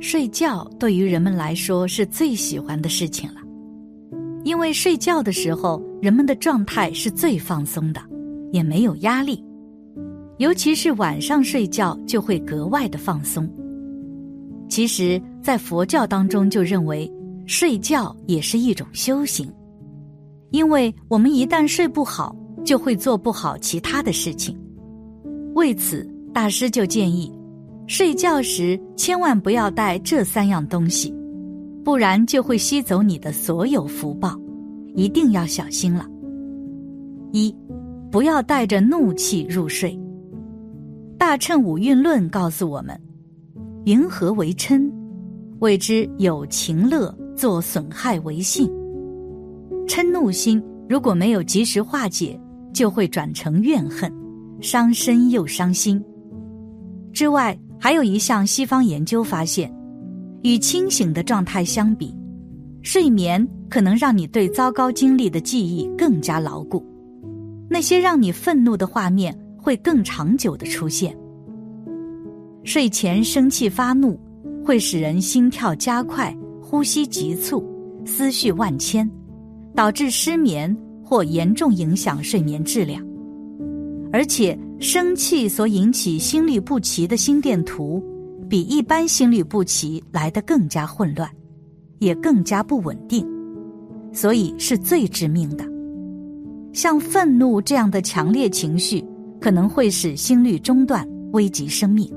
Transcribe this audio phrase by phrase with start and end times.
[0.00, 3.40] 睡觉对于人们来说是最喜欢的事情了，
[4.44, 8.00] 因为睡觉的时候，人们的状态是最放松的，
[8.52, 9.44] 也没有压力，
[10.38, 13.48] 尤其是晚上睡觉就会格外的放松。
[14.68, 17.10] 其实，在佛教当中就认为，
[17.46, 19.50] 睡觉也是一种修行，
[20.50, 24.56] 因为我们一旦睡不好，就会做不好其他的事情。
[25.54, 27.32] 为此，大师就建议。
[27.88, 31.12] 睡觉时千万不要带这三样东西，
[31.82, 34.38] 不然就会吸走你的所有福报，
[34.94, 36.04] 一定要小心了。
[37.32, 37.52] 一，
[38.10, 39.92] 不要带着怒气入睡。
[41.16, 42.94] 《大乘五蕴论》告诉我们：
[43.86, 44.86] 云何为嗔？
[45.60, 48.70] 谓之有情乐作损害为性。
[49.86, 52.38] 嗔怒心如果没有及时化解，
[52.70, 54.12] 就会转成怨恨，
[54.60, 56.04] 伤身又伤心。
[57.14, 57.58] 之外。
[57.80, 59.72] 还有一项西方研究发现，
[60.42, 62.14] 与清醒的状态相比，
[62.82, 66.84] 睡眠可能让你对糟糕经历的记忆更加牢固，
[67.70, 71.16] 那些让你愤怒的画面会更长久的出现。
[72.64, 74.18] 睡前生气发怒，
[74.64, 77.64] 会使人心跳加快、呼吸急促、
[78.04, 79.08] 思绪万千，
[79.74, 83.00] 导致失眠或严重影响睡眠质量，
[84.12, 84.58] 而且。
[84.80, 88.02] 生气所引起心律不齐的心电图，
[88.48, 91.28] 比一般心律不齐来得更加混乱，
[91.98, 93.26] 也更加不稳定，
[94.12, 95.64] 所以是最致命的。
[96.72, 99.04] 像愤怒这样的强烈情绪，
[99.40, 102.08] 可能会使心律中断，危及生命。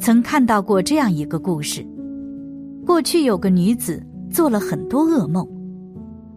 [0.00, 1.86] 曾看到过这样一个故事：
[2.84, 4.02] 过去有个女子
[4.32, 5.46] 做了很多噩梦，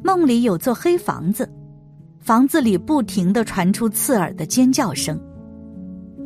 [0.03, 1.49] 梦里有座黑房子。
[2.21, 5.19] 房子里不停的传出刺耳的尖叫声，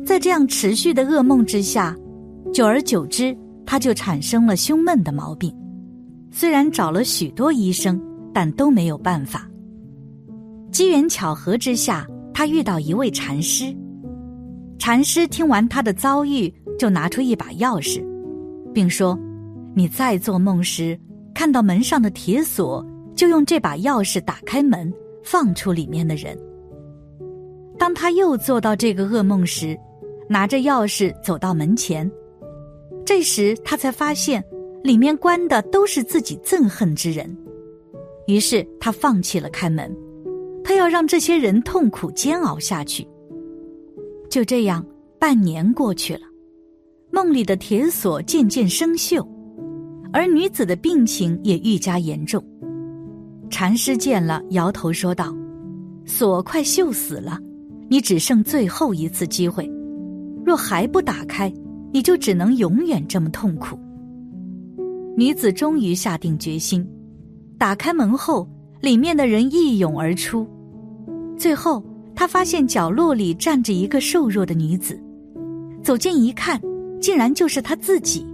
[0.04, 1.96] 在这样持续的噩梦之下，
[2.52, 3.34] 久而久之，
[3.64, 5.50] 他就产生了胸闷的毛病。
[6.30, 7.98] 虽然找了许多医生，
[8.34, 9.48] 但都没有办法。
[10.70, 13.74] 机缘巧合之下，他遇到一位禅师。
[14.78, 18.04] 禅师听完他的遭遇，就拿出一把钥匙，
[18.74, 19.18] 并说
[19.74, 20.98] ：“你再做梦时，
[21.34, 24.92] 看到门上的铁锁，就用这把钥匙打开门。”
[25.26, 26.38] 放出里面的人。
[27.76, 29.76] 当他又做到这个噩梦时，
[30.28, 32.10] 拿着钥匙走到门前，
[33.04, 34.42] 这时他才发现
[34.82, 37.36] 里面关的都是自己憎恨之人。
[38.26, 39.94] 于是他放弃了开门，
[40.64, 43.06] 他要让这些人痛苦煎熬下去。
[44.30, 44.84] 就这样，
[45.18, 46.22] 半年过去了，
[47.10, 49.26] 梦里的铁锁渐渐生锈，
[50.12, 52.42] 而女子的病情也愈加严重。
[53.48, 55.34] 禅师见了，摇头说道
[56.04, 57.38] ：“锁快锈死了，
[57.88, 59.70] 你只剩最后一次机会。
[60.44, 61.52] 若还不打开，
[61.92, 63.78] 你就只能永远这么痛苦。”
[65.16, 66.86] 女子终于下定决心，
[67.56, 68.48] 打开门后，
[68.80, 70.46] 里面的人一涌而出。
[71.38, 71.82] 最后，
[72.14, 75.00] 她发现角落里站着一个瘦弱的女子，
[75.82, 76.60] 走近一看，
[77.00, 78.26] 竟然就是她自己。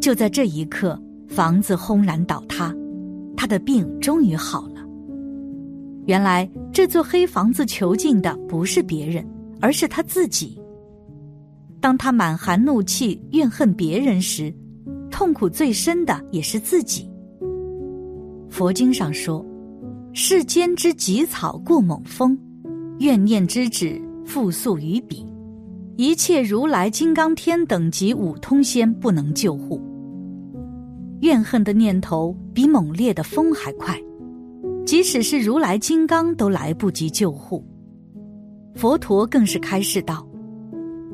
[0.00, 0.98] 就在这一刻，
[1.28, 2.74] 房子轰然倒塌。
[3.36, 4.82] 他的病终于好了。
[6.06, 9.24] 原来这座黑房子囚禁的不是别人，
[9.60, 10.60] 而是他自己。
[11.80, 14.52] 当他满含怒气怨恨别人时，
[15.10, 17.08] 痛苦最深的也是自己。
[18.48, 19.44] 佛经上说
[20.12, 22.38] ：“世间之极草过猛风，
[22.98, 25.26] 怨念之止复速于彼，
[25.96, 29.80] 一切如来金刚天等级五通仙不能救护。”
[31.22, 33.96] 怨恨的念头比猛烈的风还快，
[34.84, 37.64] 即使是如来金刚都来不及救护。
[38.74, 40.26] 佛陀更是开示道：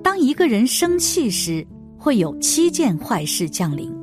[0.02, 1.66] 当一个人生气时，
[1.98, 3.94] 会有七件坏事降临：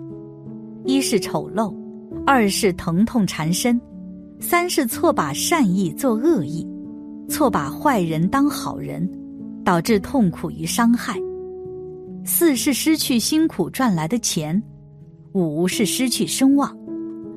[0.85, 1.75] 一是丑陋，
[2.23, 3.81] 二是疼痛缠身，
[4.39, 6.67] 三是错把善意做恶意，
[7.27, 9.09] 错把坏人当好人，
[9.63, 11.15] 导致痛苦与伤害；
[12.23, 14.61] 四是失去辛苦赚来的钱。
[15.35, 16.73] 五是失去声望，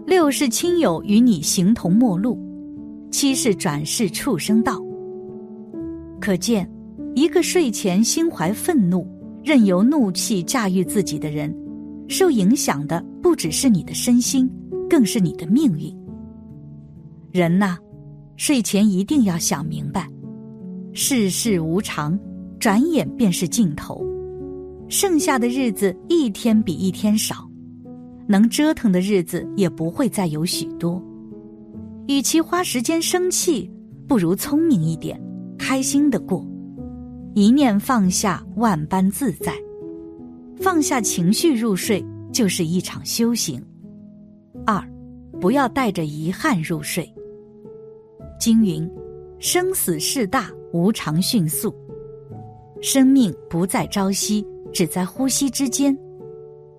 [0.06, 2.38] 六是亲友与你形同陌路，
[3.10, 4.80] 七是转世畜生道。
[6.20, 6.70] 可见，
[7.16, 9.04] 一个睡前心怀愤怒、
[9.42, 11.52] 任由怒气驾驭自己的人，
[12.06, 14.48] 受影响的不只是你的身心，
[14.88, 15.92] 更是你的命运。
[17.32, 17.76] 人呐，
[18.36, 20.08] 睡前一定要想明白，
[20.92, 22.16] 世事无常，
[22.60, 24.06] 转眼便是尽头，
[24.88, 27.47] 剩下的日子一天比一天少。
[28.28, 31.02] 能折腾的日子也不会再有许多，
[32.06, 33.70] 与其花时间生气，
[34.06, 35.18] 不如聪明一点，
[35.58, 36.46] 开心的过，
[37.34, 39.52] 一念放下，万般自在。
[40.60, 43.64] 放下情绪入睡就是一场修行。
[44.66, 44.78] 二，
[45.40, 47.10] 不要带着遗憾入睡。
[48.38, 48.86] 经云
[49.40, 51.74] ：“生死事大，无常迅速，
[52.82, 55.96] 生命不在朝夕，只在呼吸之间。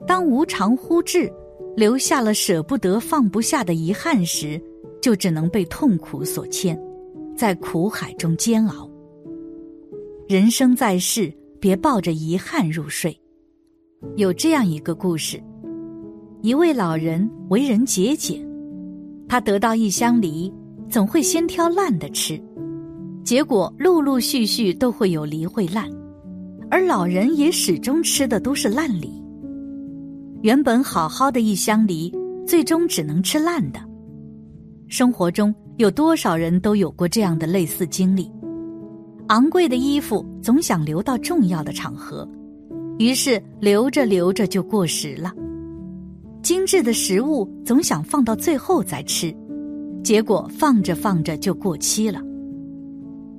[0.07, 1.31] 当无常忽至，
[1.79, 4.61] 留下了舍不得、放不下的遗憾时，
[5.01, 6.77] 就只能被痛苦所牵，
[7.37, 8.91] 在苦海中煎熬。
[10.27, 13.17] 人生在世，别抱着遗憾入睡。”
[14.17, 15.41] 有这样一个故事：
[16.41, 18.45] 一位老人为人节俭，
[19.29, 20.53] 他得到一箱梨。
[20.89, 22.41] 总会先挑烂的吃，
[23.23, 25.87] 结果陆陆续续都会有梨会烂，
[26.69, 29.19] 而老人也始终吃的都是烂梨。
[30.41, 32.09] 原本好好的一箱梨，
[32.47, 33.80] 最终只能吃烂的。
[34.88, 38.31] 生活中有多少人都有过这样的类似经历？
[39.27, 42.27] 昂贵的衣服总想留到重要的场合，
[43.00, 45.30] 于是留着留着就过时了；
[46.42, 49.35] 精致的食物总想放到最后再吃。
[50.06, 52.21] 结果放着放着就过期了。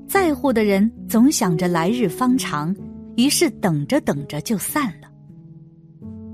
[0.06, 2.76] 在乎的人总想着来日方长，
[3.17, 5.00] 于是等着等着就散了。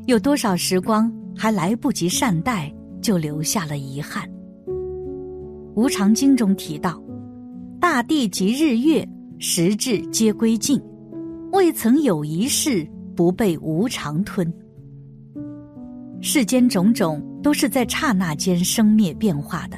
[0.06, 2.72] 有多少时光还来不及善待，
[3.02, 4.24] 就留下了遗憾。
[5.74, 7.02] 《无常经》中提到
[7.80, 9.06] ：“大地及日月，
[9.40, 10.80] 时至皆归尽，
[11.52, 14.50] 未曾有一事不被无常吞。”
[16.22, 19.76] 世间种种都是在刹那间生灭变化的。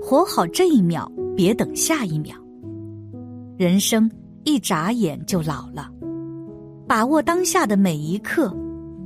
[0.00, 2.36] 活好这一秒，别等下一秒。
[3.58, 4.08] 人生
[4.44, 5.90] 一眨眼就老了，
[6.86, 8.56] 把握当下的每一刻，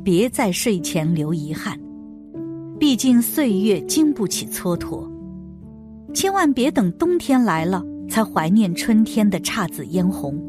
[0.02, 1.78] 别在睡前留遗憾。
[2.78, 5.08] 毕竟岁月经不起蹉跎，
[6.14, 10.40] 千万别等冬天来了才怀念春天的姹紫嫣红，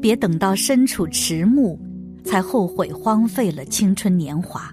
[0.00, 1.78] 别等到身处迟暮
[2.24, 4.70] 才后悔荒废了青春年华。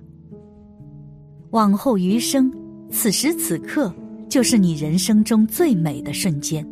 [1.52, 2.52] 往后余生，
[2.90, 3.94] 此时此刻。
[4.30, 6.66] 就是你人生中最美的瞬间。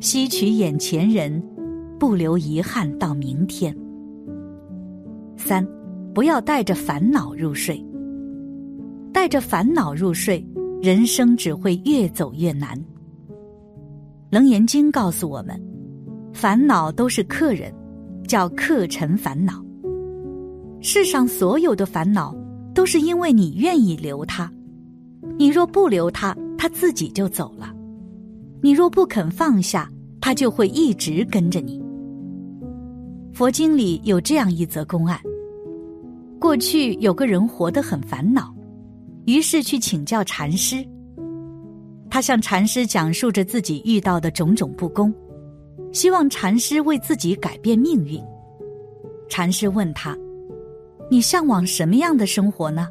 [0.00, 1.38] 吸取眼前人，
[1.98, 3.76] 不留遗憾到明天。
[5.40, 5.66] 三，
[6.14, 7.82] 不要带着烦恼入睡。
[9.12, 10.46] 带着烦恼入睡，
[10.82, 12.78] 人生只会越走越难。
[14.30, 15.60] 楞严经告诉我们，
[16.32, 17.72] 烦恼都是客人，
[18.28, 19.64] 叫客尘烦恼。
[20.80, 22.36] 世上所有的烦恼，
[22.74, 24.50] 都是因为你愿意留它。
[25.38, 27.74] 你若不留他，他自己就走了；
[28.62, 29.90] 你若不肯放下，
[30.20, 31.82] 他就会一直跟着你。
[33.32, 35.18] 佛经里有这样一则公案：
[36.40, 38.50] 过去有个人活得很烦恼，
[39.26, 40.82] 于是去请教禅师。
[42.08, 45.14] 他向禅师讲述着自己遇到的种种不公，
[45.92, 48.18] 希望禅师为自己改变命运。
[49.28, 50.16] 禅师问他
[51.10, 52.88] ：“你向往什么样的生活呢？”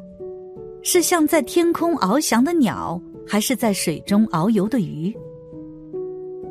[0.82, 5.12] 是像在天空翱翔的鸟，还是在水中遨游的鱼？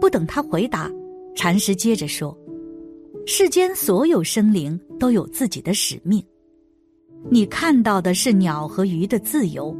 [0.02, 0.92] 不等他回答，
[1.34, 2.38] 禅师接着说
[3.26, 6.22] ：“世间所有生灵都有自己的使命，
[7.30, 9.76] 你看到的是鸟和鱼的自由，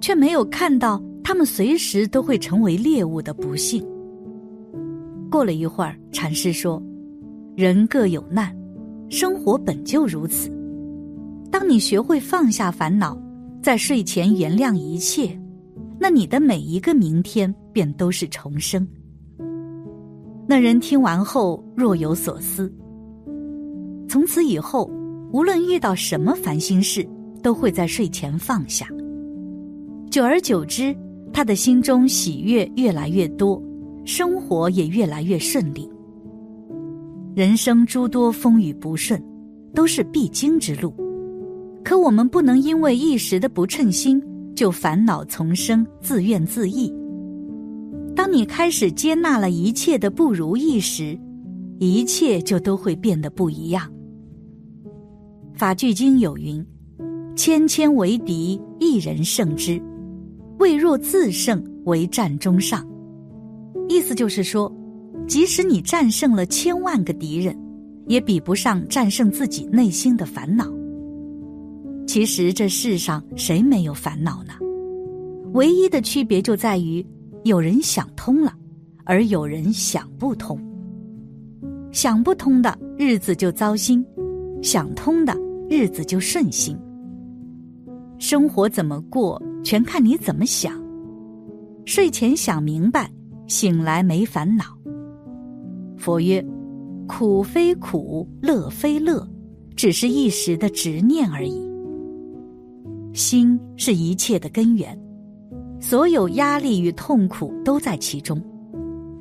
[0.00, 3.84] 却没有看到它们随时都会成为猎物的不幸。”
[5.30, 6.82] 过了一会儿，禅师说
[7.56, 8.54] ：“人各有难，
[9.08, 10.50] 生活本就如此。
[11.50, 13.18] 当你学会放下烦恼。”
[13.62, 15.38] 在睡前原谅一切，
[15.98, 18.88] 那你的每一个明天便都是重生。
[20.46, 22.72] 那人听完后若有所思。
[24.08, 24.90] 从此以后，
[25.32, 27.06] 无论遇到什么烦心事，
[27.42, 28.86] 都会在睡前放下。
[30.10, 30.94] 久而久之，
[31.32, 33.62] 他的心中喜悦越来越多，
[34.04, 35.88] 生活也越来越顺利。
[37.34, 39.22] 人生诸多风雨不顺，
[39.72, 40.92] 都是必经之路。
[41.84, 44.20] 可我们不能因为一时的不称心，
[44.54, 46.92] 就烦恼丛生、自怨自艾。
[48.16, 51.16] 当你开始接纳了一切的不如意时，
[51.78, 53.88] 一切就都会变得不一样。
[55.60, 56.64] 法句经有云
[57.36, 59.78] ：“千千为敌，一人胜之；
[60.58, 62.82] 未若自胜，为战中上。”
[63.86, 64.74] 意思就是说，
[65.28, 67.54] 即使你战胜了千万个敌人，
[68.06, 70.66] 也比不上战胜自己内心的烦恼。
[72.06, 74.54] 其实这世上谁没有烦恼呢？
[75.52, 77.04] 唯一的区别就在于，
[77.44, 78.54] 有人想通了，
[79.04, 80.58] 而有人想不通。
[81.92, 84.02] 想不通的日子就糟心，
[84.62, 85.36] 想通的
[85.70, 86.76] 日子就顺心。
[88.18, 90.72] 生活怎么过，全看你怎么想。
[91.86, 93.08] 睡前想明白，
[93.46, 94.64] 醒来没烦恼。
[95.96, 96.44] 佛曰：
[97.06, 99.24] 苦非苦，乐非乐。
[99.76, 101.70] 只是一时的执念而已。
[103.14, 104.98] 心是一切的根源，
[105.80, 108.42] 所有压力与痛苦都在其中，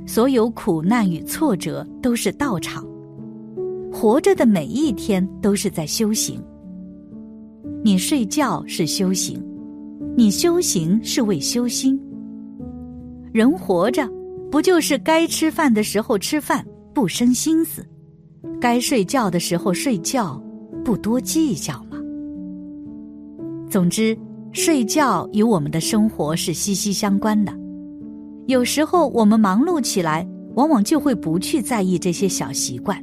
[0.06, 2.89] 所有苦难与挫折都是道场。
[4.00, 6.42] 活着的每一天都是在修行。
[7.84, 9.44] 你睡觉是修行，
[10.16, 12.00] 你修行是为修心。
[13.34, 14.10] 人活着，
[14.50, 17.82] 不就是该吃饭的时候吃饭，不生心思；
[18.62, 20.42] 该睡觉的时候睡觉，
[20.86, 21.98] 不多计较吗？
[23.70, 24.18] 总之，
[24.54, 27.52] 睡觉与我们的生活是息息相关的。
[28.48, 30.26] 有时候我们忙碌起来，
[30.56, 32.98] 往往就会不去在意这些小习惯。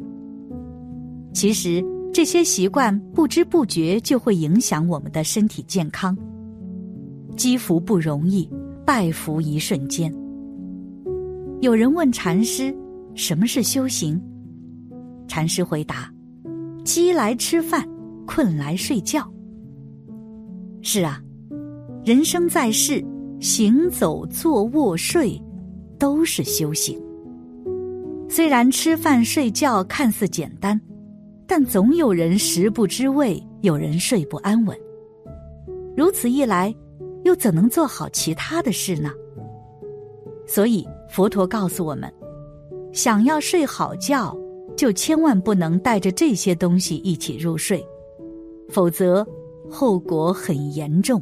[1.37, 6.16] 其实这些习惯不知不觉就会影响我们的身体健康。
[7.37, 8.49] 积福不容易，
[8.87, 10.11] 败福一瞬间。
[11.61, 12.75] 有人问禅师
[13.14, 14.19] ：“什么是修行？”
[15.28, 16.11] 禅师回答
[16.85, 17.87] ：“饥来吃饭，
[18.26, 19.31] 困来睡觉。”
[20.81, 21.21] 是啊，
[22.02, 23.05] 人生在世，
[23.40, 25.38] 行走、坐、卧、睡，
[25.99, 26.99] 都是修行。
[28.26, 30.81] 虽然吃饭睡觉看似简单，
[31.47, 34.76] 但总有人食不知味，有人睡不安稳。
[35.97, 36.75] 如此一来，
[37.25, 39.11] 又怎能做好其他的事呢？
[40.47, 42.12] 所以佛陀告诉我们：
[42.93, 44.37] 想要睡好觉，
[44.76, 47.87] 就千万不能带着这些东西一起入睡，
[48.69, 49.26] 否则。
[49.69, 51.21] 后果很严重。